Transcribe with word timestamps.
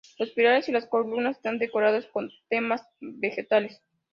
Los 0.17 0.31
pilares 0.31 0.67
y 0.67 0.73
columnas 0.89 1.37
están 1.37 1.59
decorados 1.59 2.07
con 2.07 2.31
temas 2.49 2.81
vegetales. 3.01 3.83